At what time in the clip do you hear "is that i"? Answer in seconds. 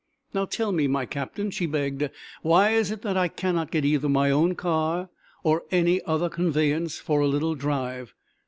2.77-3.27